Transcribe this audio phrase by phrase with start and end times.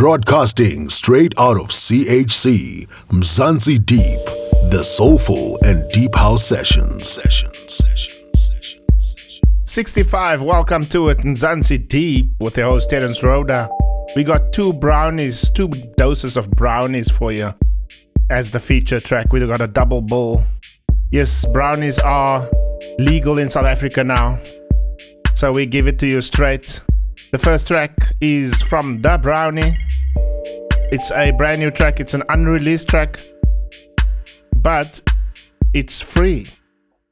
[0.00, 4.24] Broadcasting straight out of CHC, Mzansi Deep,
[4.70, 7.06] the soulful and deep house sessions.
[7.06, 9.42] Sessions, sessions, sessions, sessions.
[9.66, 13.68] 65, welcome to it, Mzansi Deep with the host Terence Rhoda.
[14.16, 17.52] We got two brownies, two doses of brownies for you
[18.30, 19.34] as the feature track.
[19.34, 20.42] We got a double bull.
[21.10, 22.48] Yes, brownies are
[22.98, 24.38] legal in South Africa now,
[25.34, 26.80] so we give it to you straight.
[27.32, 27.92] The first track
[28.22, 29.76] is from The Brownie.
[30.92, 33.20] It's a brand new track, it's an unreleased track,
[34.56, 35.00] but
[35.72, 36.48] it's free.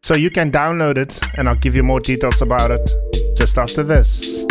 [0.03, 2.91] So you can download it, and I'll give you more details about it
[3.37, 4.45] just after this.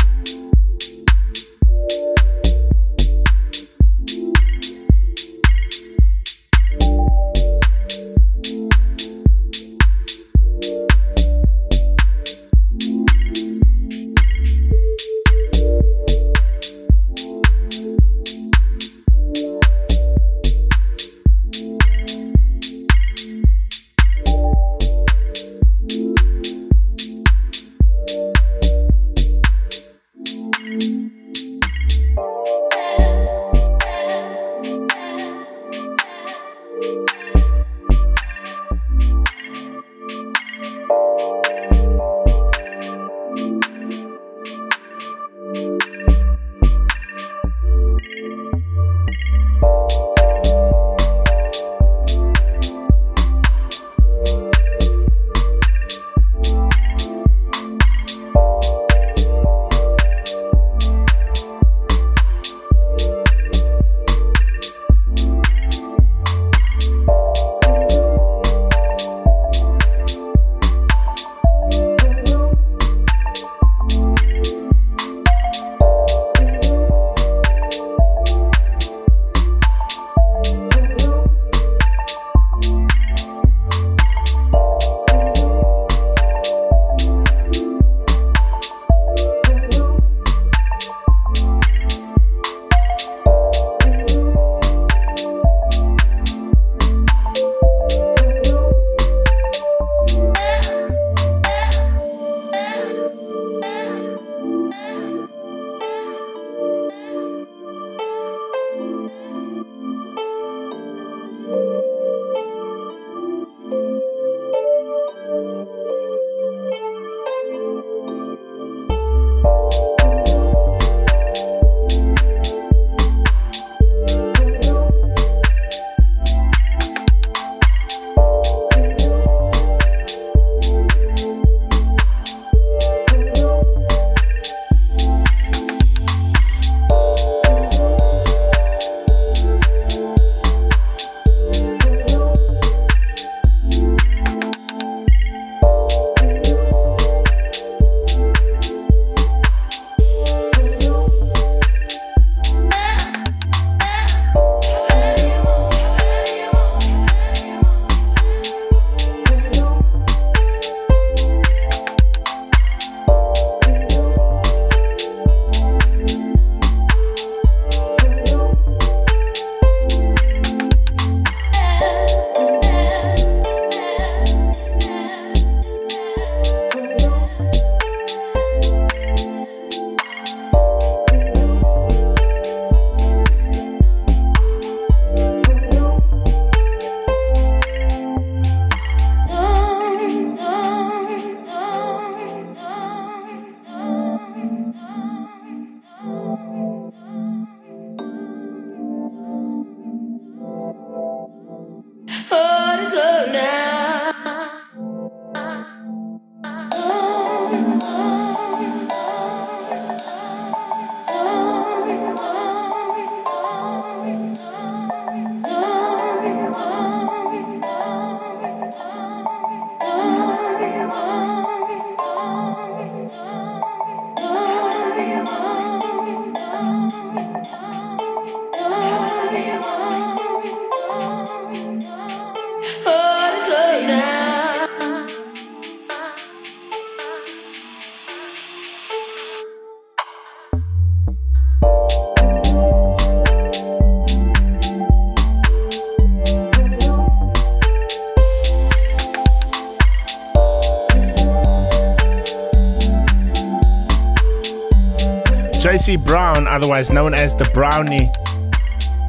[255.96, 258.12] Brown, otherwise known as the Brownie,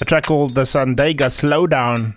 [0.01, 2.15] a track called the Sandega Slowdown.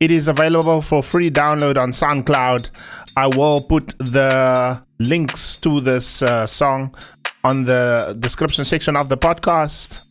[0.00, 2.70] It is available for free download on SoundCloud.
[3.16, 6.94] I will put the links to this uh, song
[7.42, 10.08] on the description section of the podcast.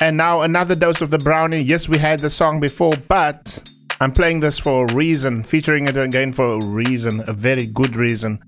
[0.00, 1.60] And now another dose of the brownie.
[1.60, 3.62] Yes, we had the song before, but
[4.00, 7.94] I'm playing this for a reason, featuring it again for a reason, a very good
[7.94, 8.42] reason.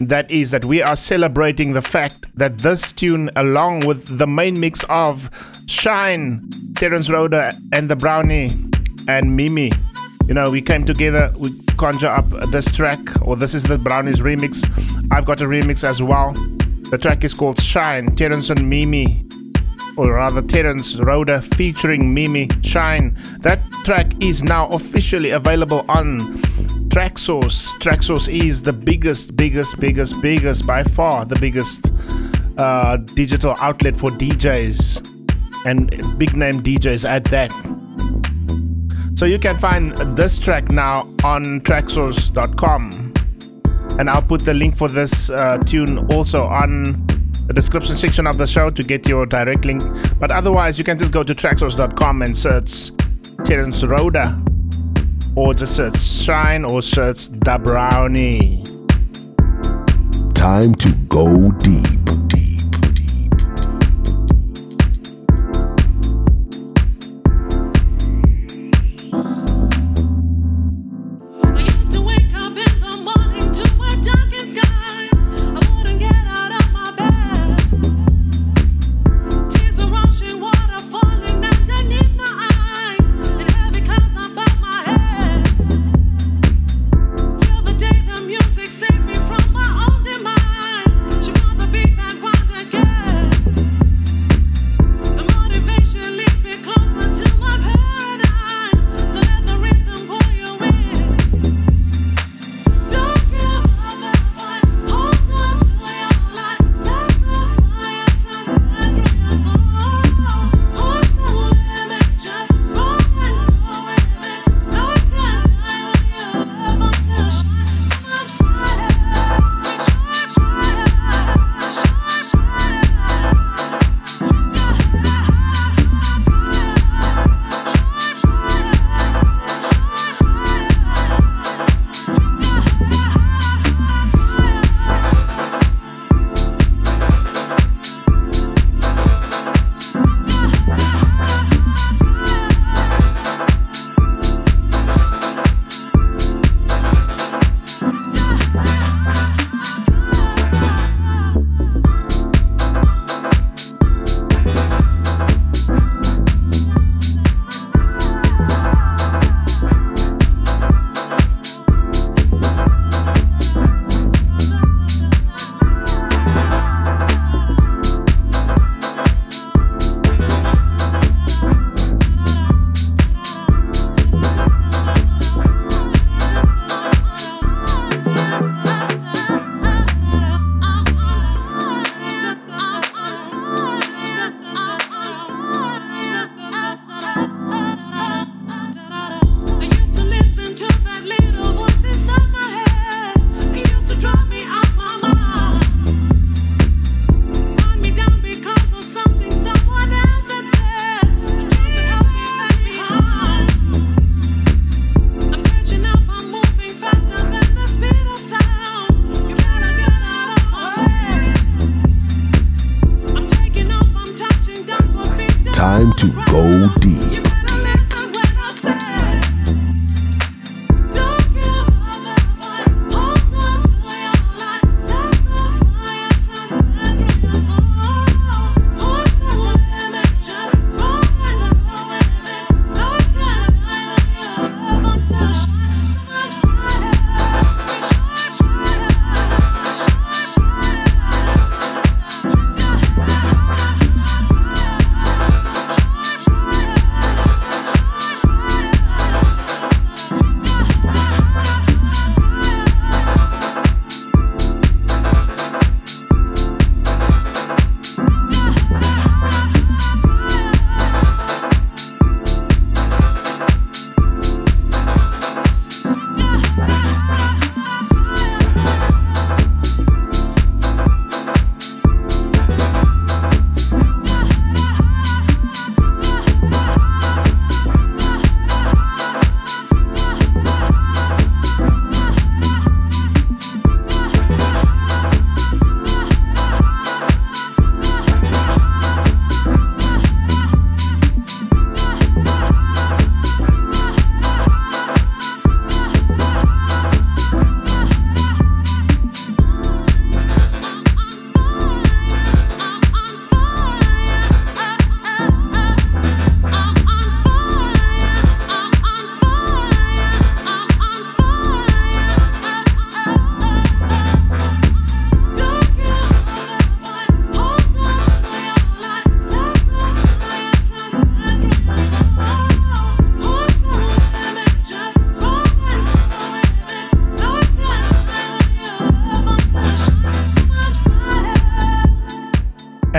[0.00, 4.58] That is that we are celebrating the fact that this tune, along with the main
[4.58, 5.30] mix of
[5.66, 8.48] Shine, Terence Roda, and the Brownie,
[9.08, 9.70] and Mimi,
[10.26, 14.20] you know, we came together, we conjure up this track, or this is the Brownies
[14.20, 14.64] remix.
[15.10, 16.32] I've got a remix as well.
[16.90, 19.26] The track is called Shine, Terence and Mimi
[19.96, 23.14] or rather Terence Roda featuring Mimi Shine.
[23.40, 26.18] That track is now officially available on
[26.90, 27.78] Traxsource.
[27.78, 31.92] Traxsource is the biggest, biggest, biggest, biggest, by far the biggest
[32.58, 37.52] uh, digital outlet for DJs and big name DJs at that.
[39.16, 42.90] So you can find this track now on traxsource.com.
[44.00, 46.82] And I'll put the link for this uh, tune also on
[47.46, 49.80] the description section of the show to get your direct link.
[50.18, 52.90] But otherwise, you can just go to traxsource.com and search
[53.44, 54.42] Terence Roda,
[55.36, 58.62] or just search Shine or search The Brownie.
[60.34, 62.19] Time to go deep.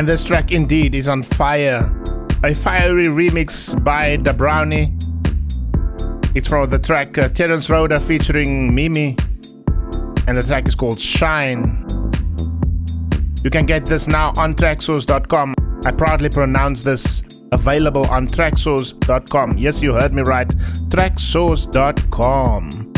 [0.01, 1.87] And this track indeed is on fire.
[2.43, 4.95] A fiery remix by Da Brownie.
[6.33, 9.15] It's from the track uh, Terence Rhoda featuring Mimi.
[10.25, 11.85] And the track is called Shine.
[13.43, 15.53] You can get this now on traxsource.com.
[15.85, 19.59] I proudly pronounce this available on traxsource.com.
[19.59, 20.47] Yes, you heard me right.
[20.89, 22.93] traxsource.com.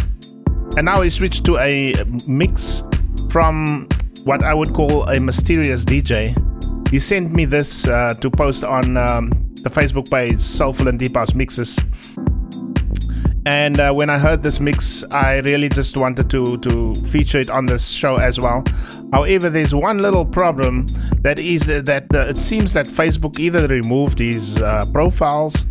[0.77, 1.95] And now we switch to a
[2.29, 2.81] mix
[3.29, 3.89] from
[4.23, 6.52] what I would call a mysterious DJ.
[6.93, 9.29] He sent me this uh, to post on um,
[9.63, 11.79] the Facebook page, Soulful and Deep House Mixes.
[13.47, 17.49] And uh, when I heard this mix, I really just wanted to, to feature it
[17.49, 18.63] on this show as well.
[19.11, 20.85] However, there's one little problem
[21.23, 25.65] that is that uh, it seems that Facebook either removed his uh, profiles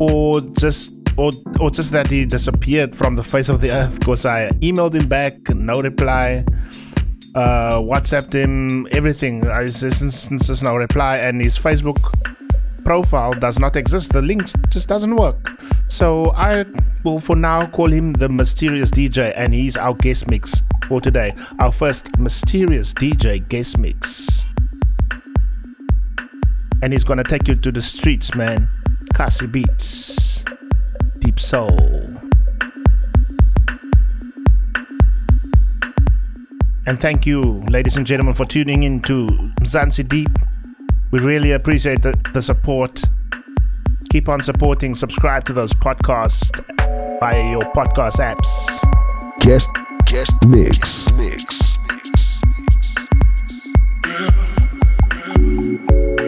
[0.00, 4.24] or just or, or just that he disappeared from the face of the earth because
[4.24, 6.46] I emailed him back, no reply,
[7.38, 9.46] uh, WhatsApped him, everything.
[9.48, 9.80] I just,
[10.30, 11.98] just no reply, and his Facebook
[12.84, 14.12] profile does not exist.
[14.12, 15.36] The links just doesn't work.
[15.88, 16.64] So I
[17.04, 21.32] will for now call him the mysterious DJ, and he's our guest mix for today.
[21.60, 24.44] Our first mysterious DJ guest mix.
[26.82, 28.68] And he's gonna take you to the streets, man.
[29.14, 30.42] Kasi Beats.
[31.20, 32.27] Deep Soul.
[36.88, 39.26] And thank you, ladies and gentlemen, for tuning in to
[39.60, 40.30] Mzansi Deep.
[41.10, 43.02] We really appreciate the, the support.
[44.08, 46.48] Keep on supporting, subscribe to those podcasts
[47.20, 48.80] via your podcast apps.
[49.40, 49.68] Guest
[50.06, 51.68] guest mix mix.
[55.38, 56.27] lover,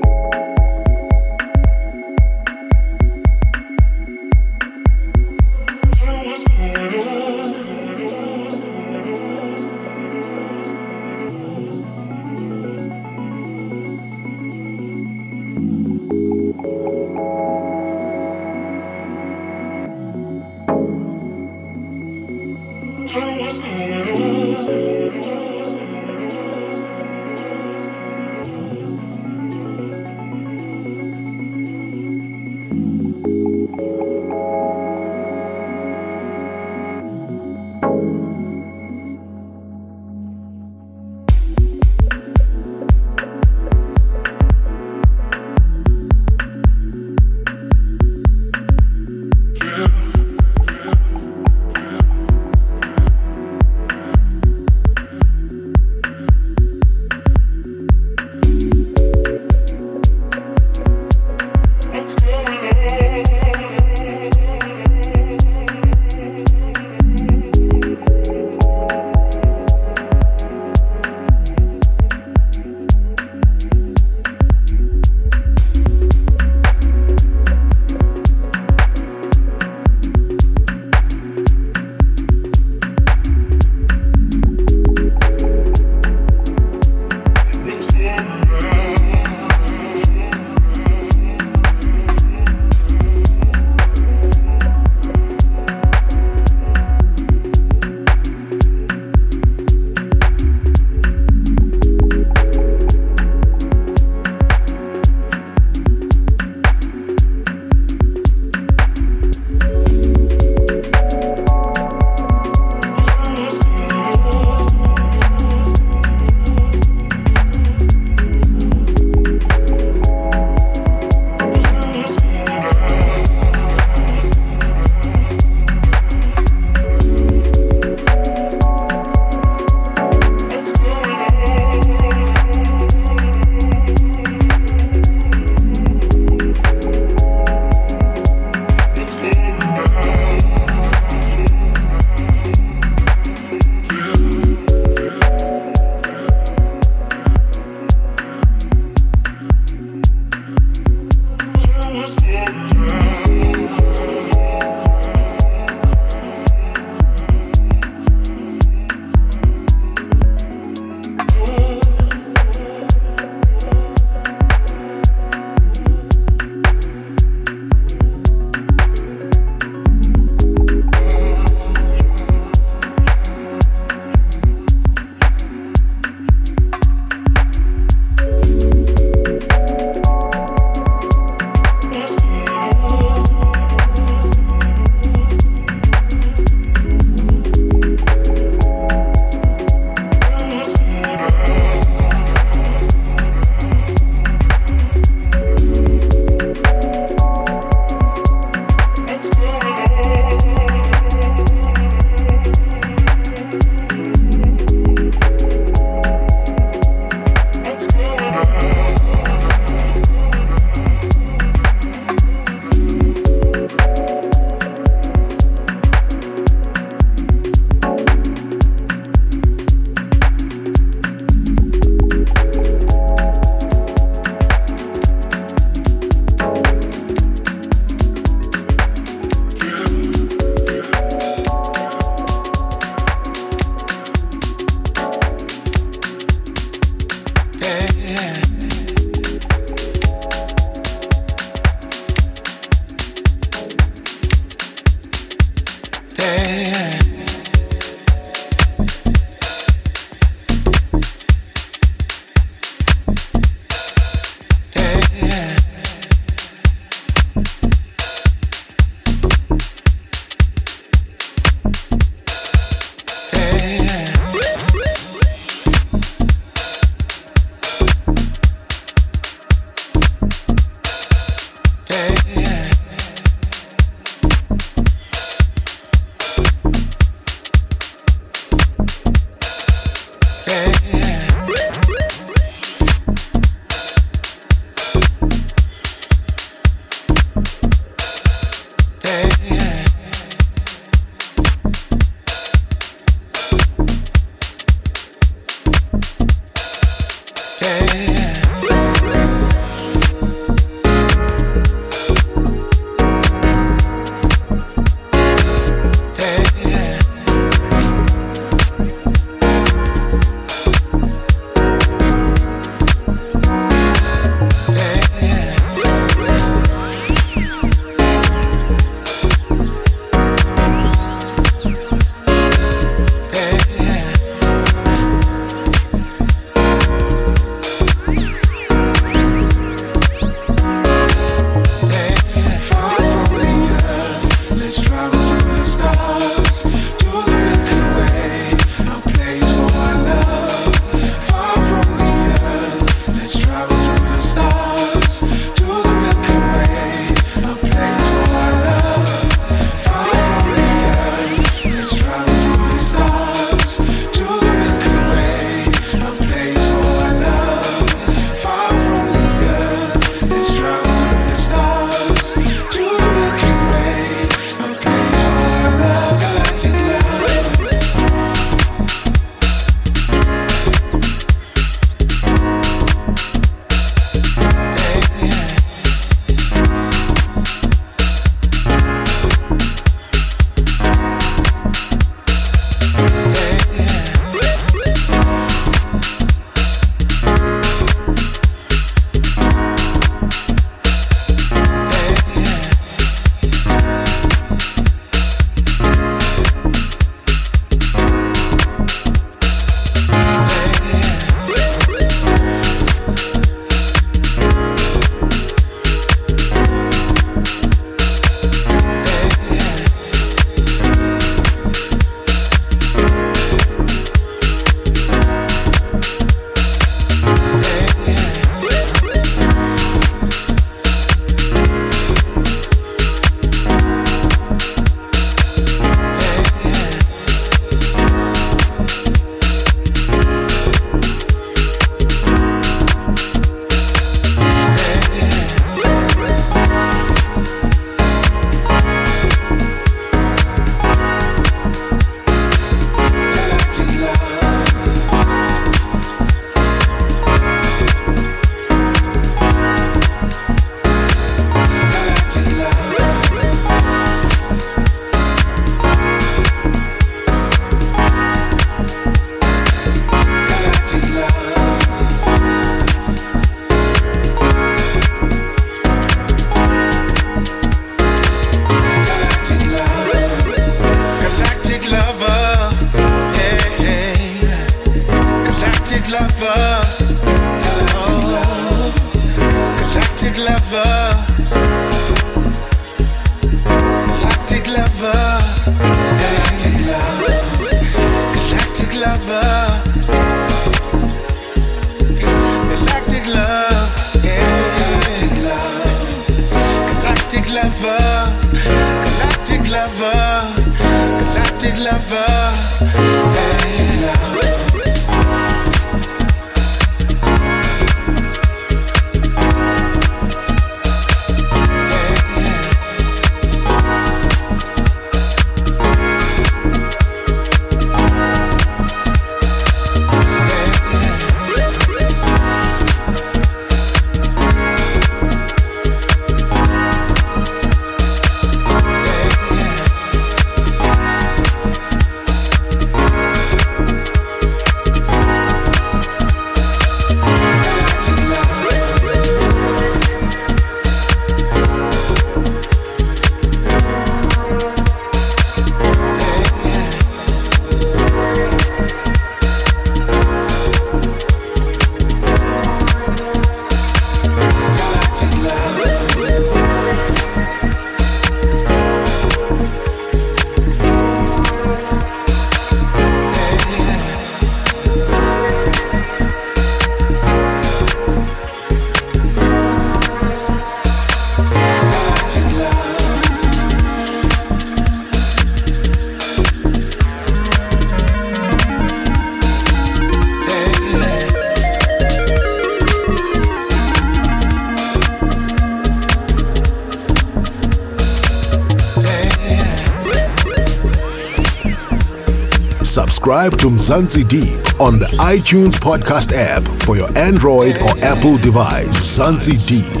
[593.28, 599.18] Subscribe to Mzansi Deep on the iTunes podcast app for your Android or Apple device.
[599.18, 600.00] Mzansi Deep,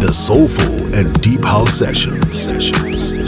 [0.00, 2.22] the soulful and deep house session.
[2.32, 2.96] Session.
[2.96, 3.27] Session.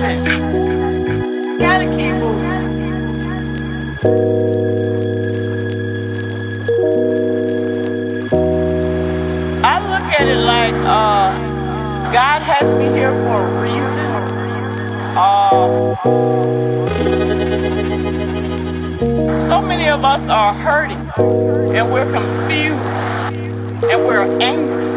[0.00, 0.16] I
[9.80, 11.32] look at it like uh,
[12.12, 14.22] God has me here for a reason.
[15.16, 15.96] Uh,
[19.48, 21.12] so many of us are hurting
[21.74, 22.92] and we're confused
[23.84, 24.94] and we're angry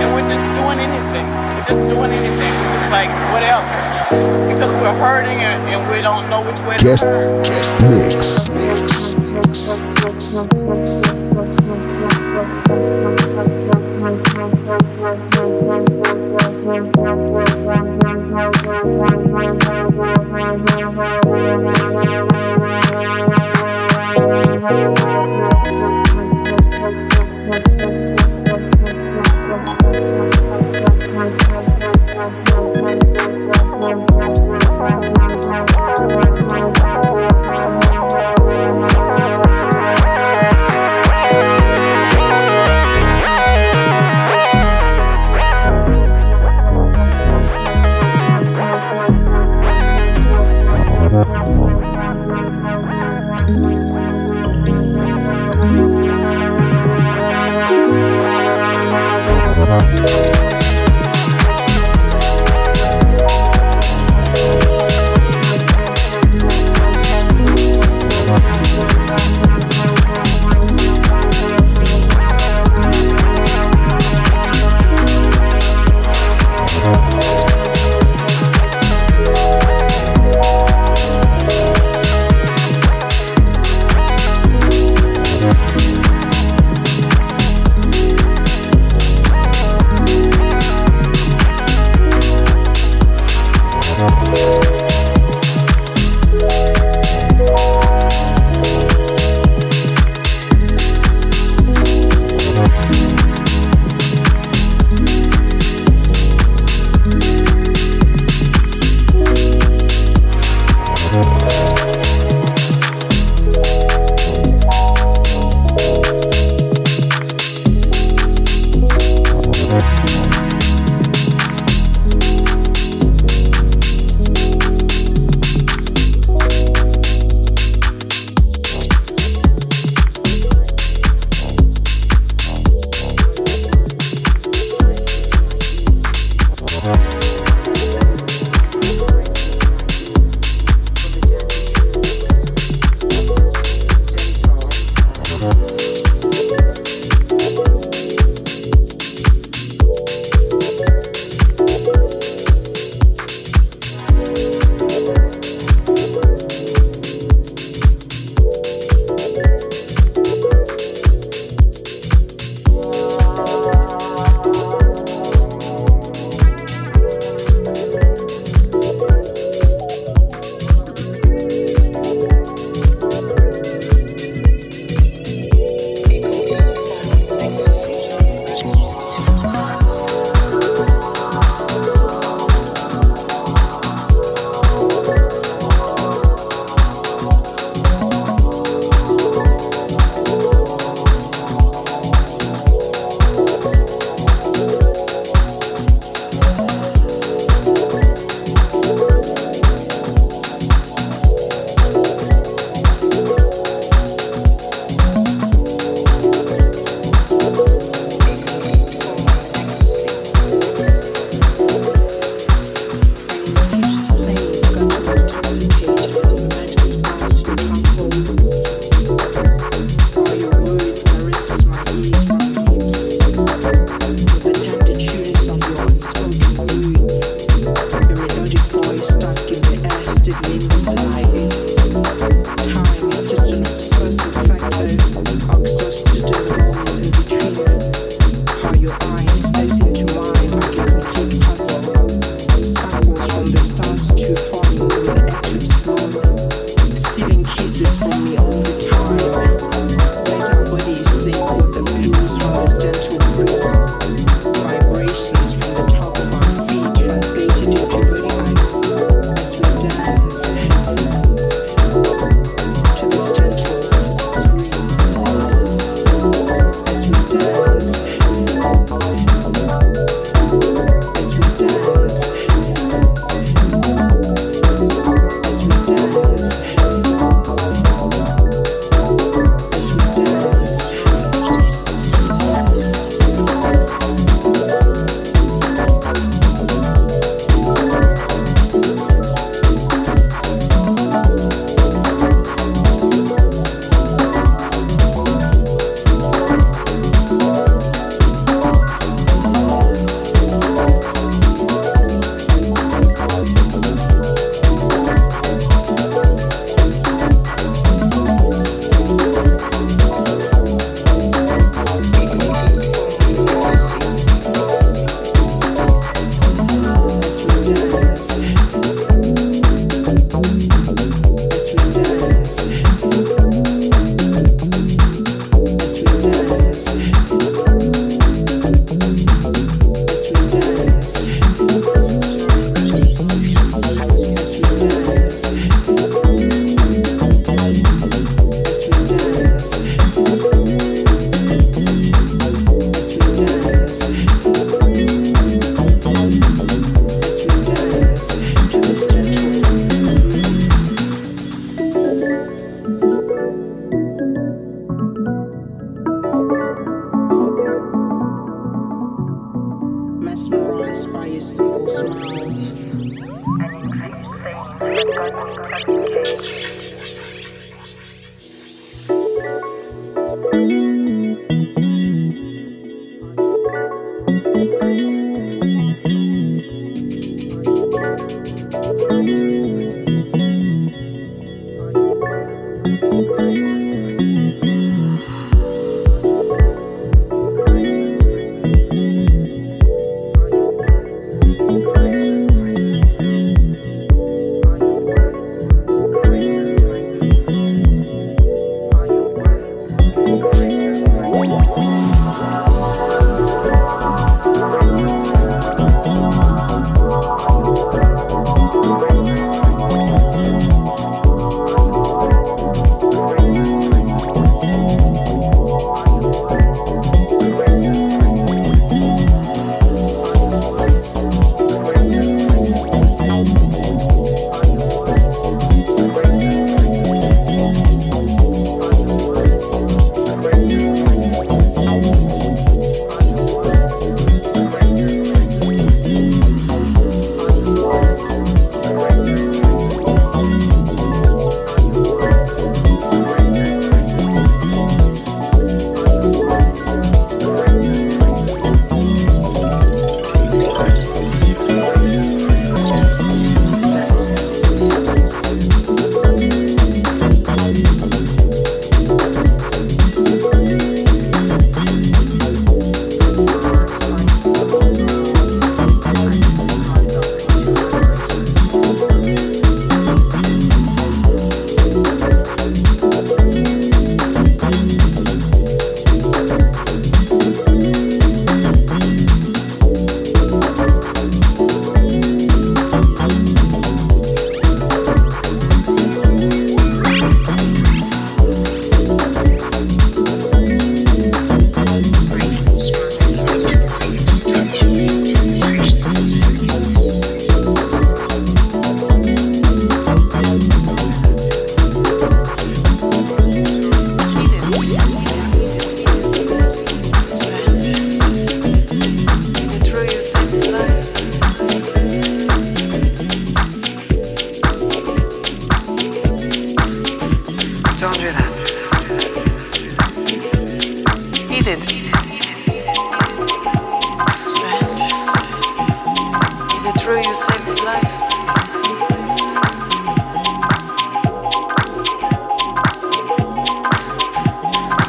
[0.00, 1.32] and we're just doing anything.
[1.54, 2.60] We're just doing anything.
[2.60, 7.04] We're just like whatever because we're hurting and, and we don't know which way guest,
[7.04, 7.42] to turn.
[7.42, 10.44] Guest mix, mix, mix, mix.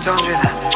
[0.05, 0.74] Don't do that.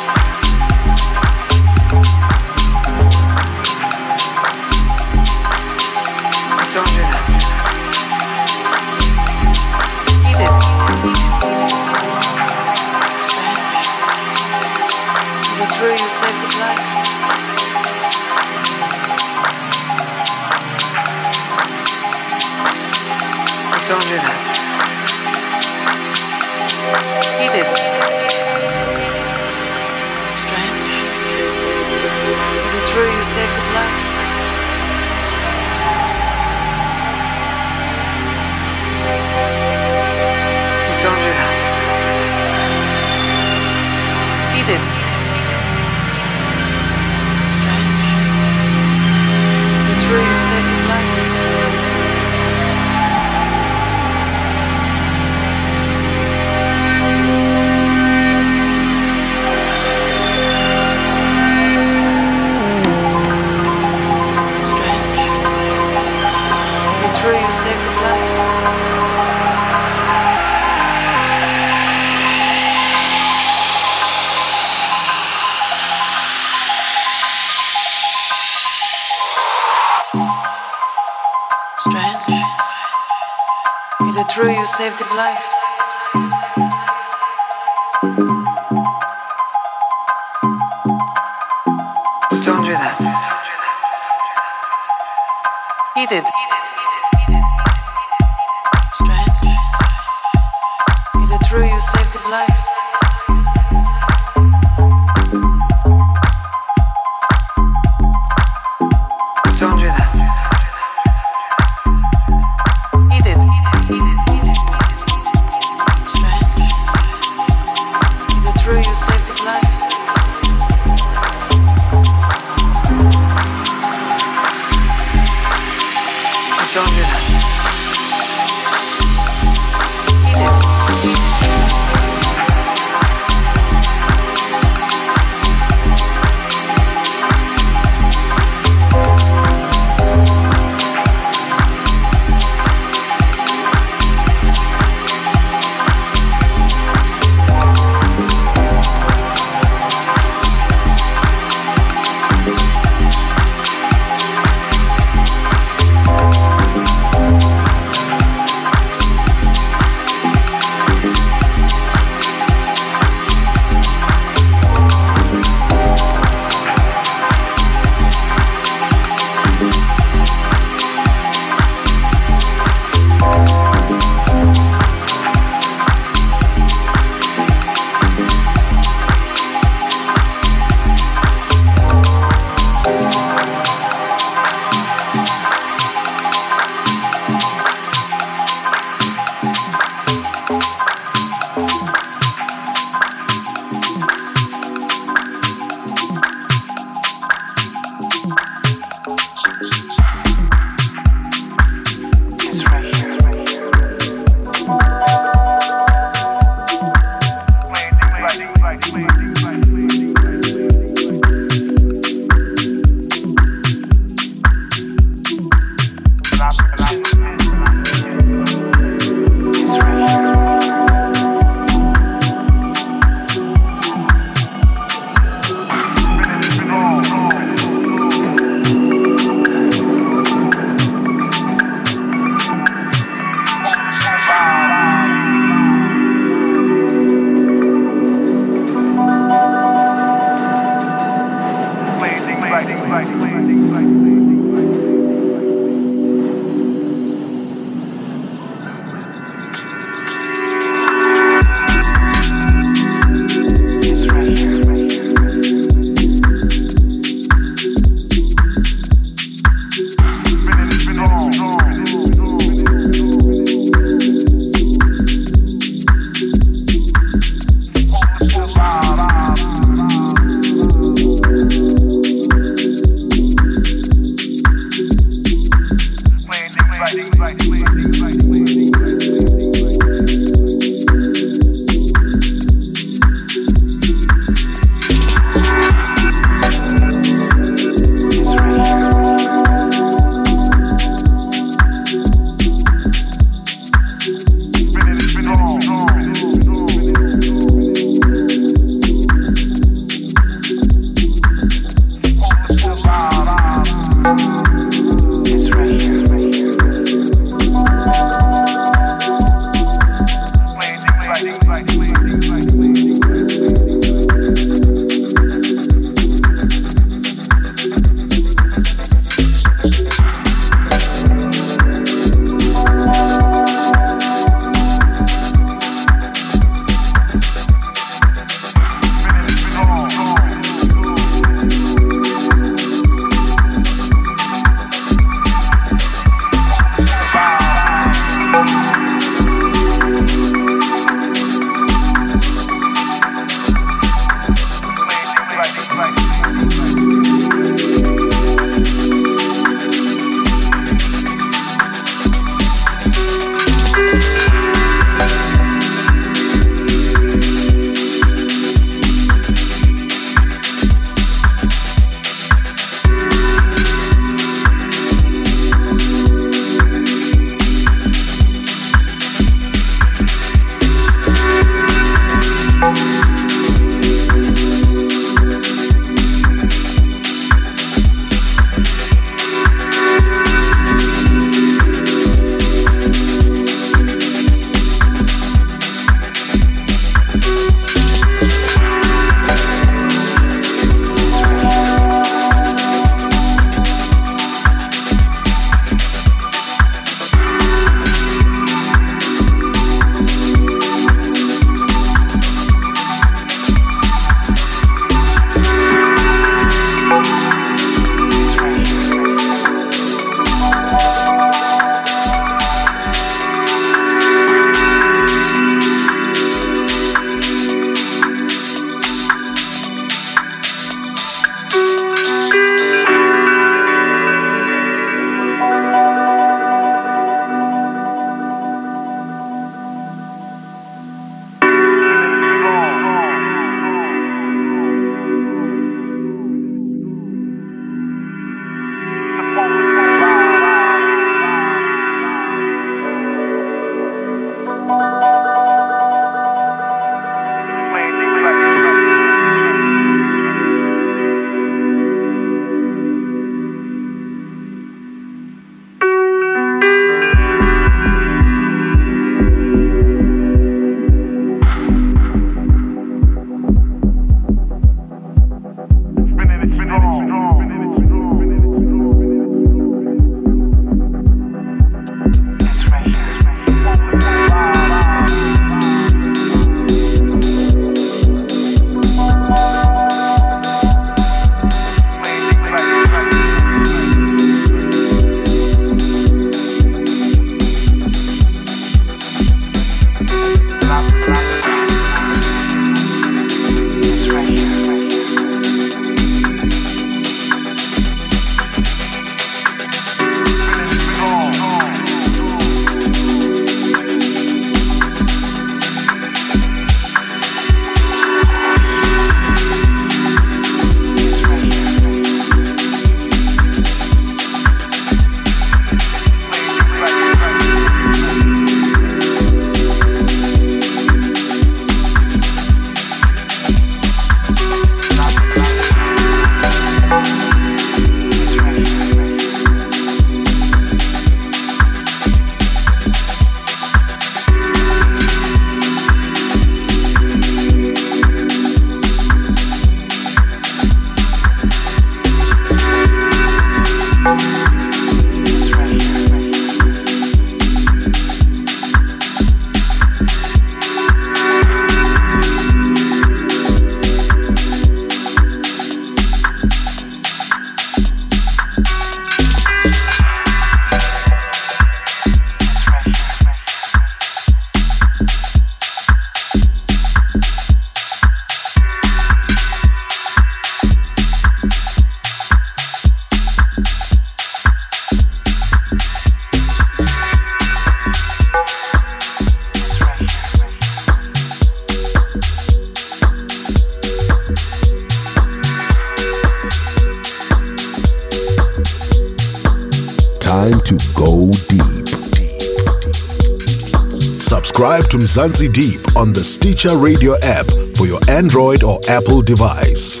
[594.90, 600.00] to Mzansi Deep on the Stitcher Radio app for your Android or Apple device.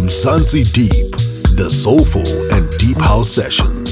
[0.00, 1.12] Mzansi Deep,
[1.56, 3.84] the soulful and deep house session.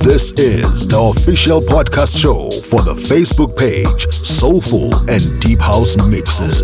[0.00, 6.62] This is the official podcast show for the Facebook page Soulful and Deep House Mixes.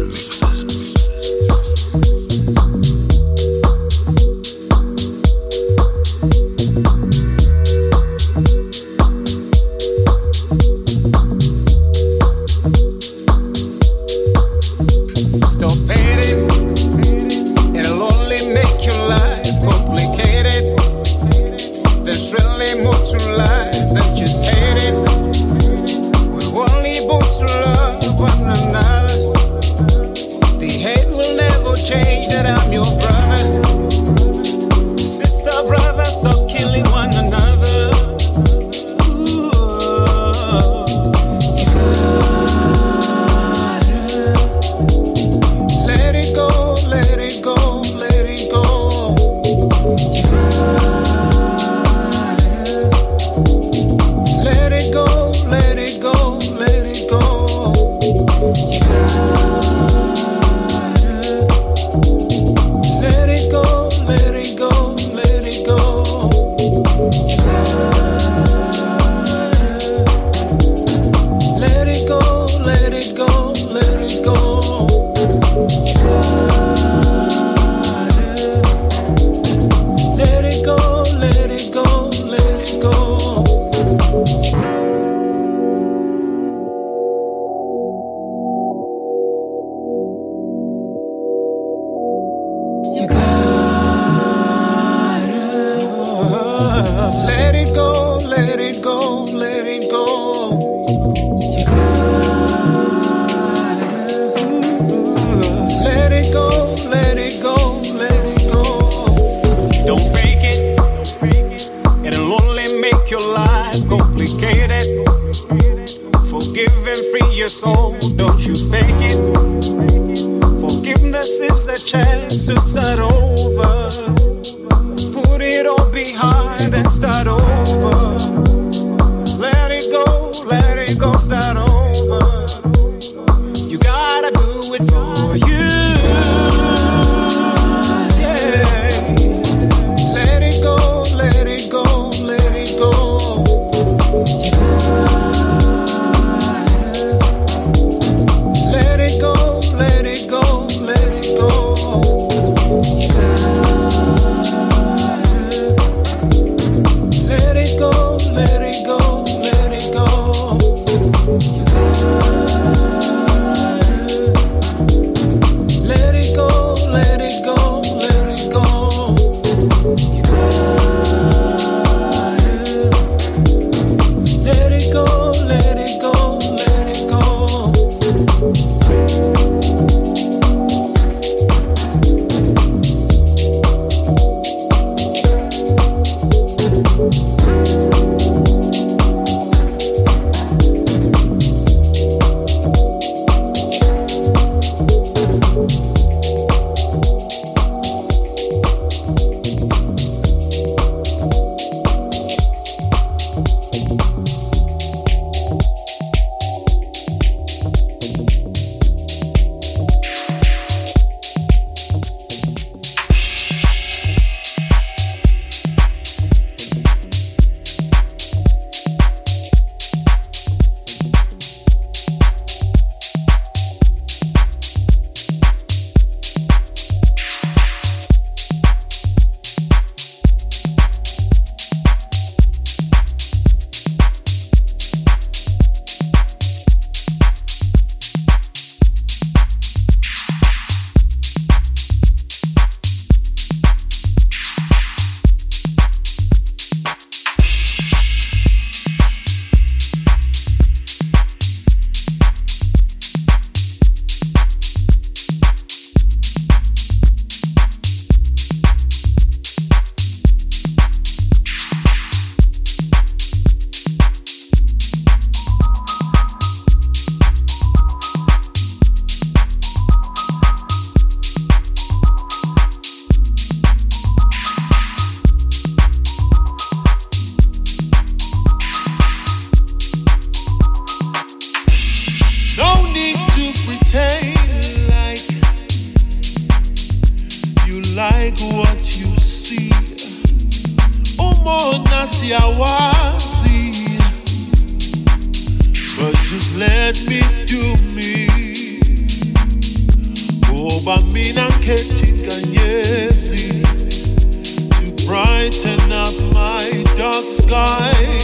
[307.48, 308.18] sky.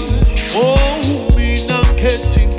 [0.55, 2.51] Oh, me not getting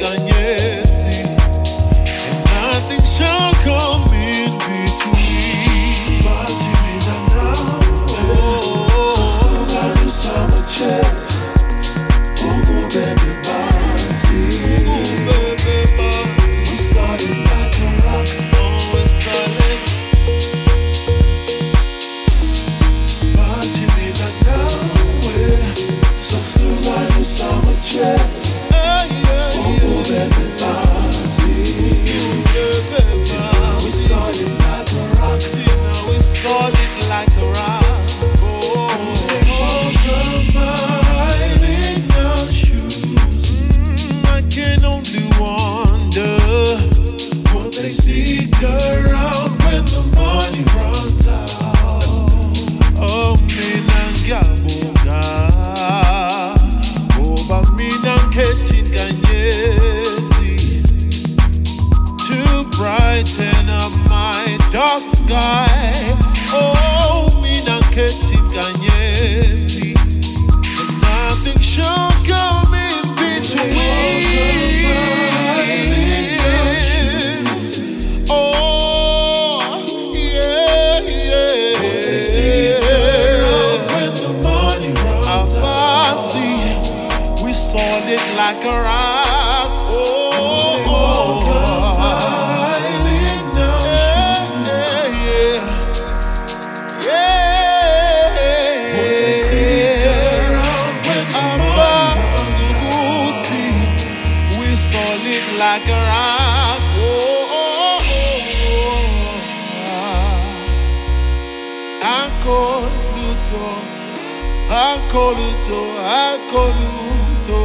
[115.15, 115.81] akholutho
[116.19, 117.61] akholutho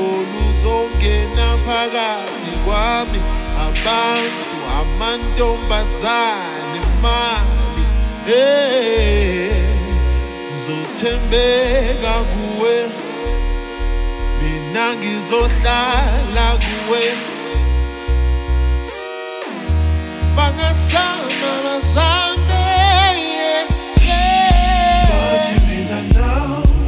[0.00, 3.20] oluzongena phakathi kwami.
[3.64, 7.84] Abantu amantombazane mami
[8.28, 9.52] eh,
[10.52, 12.74] ngizothembeka kuwe.
[14.42, 17.04] Mina ngizohlala kuwe.
[20.36, 22.64] Bangasama basambe
[24.04, 25.08] yeah.
[25.08, 26.63] But you mean I know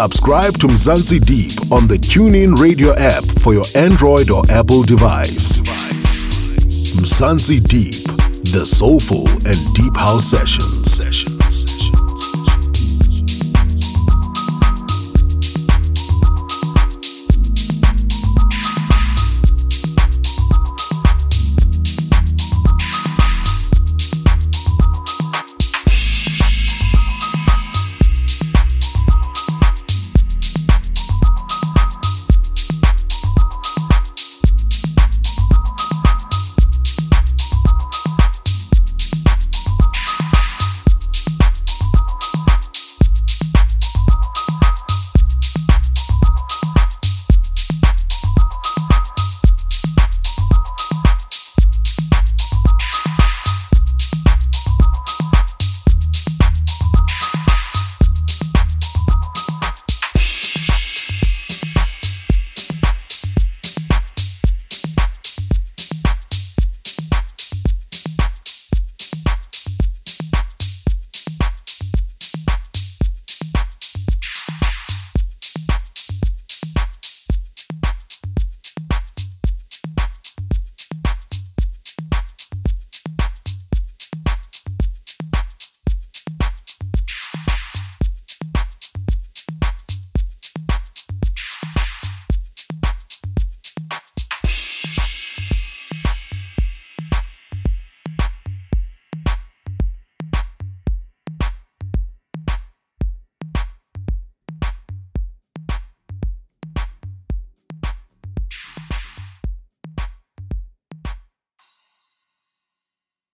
[0.00, 5.58] Subscribe to Mzansi Deep on the TuneIn Radio app for your Android or Apple device.
[7.00, 8.04] Mzansi Deep,
[8.52, 10.77] the soulful and deep house session.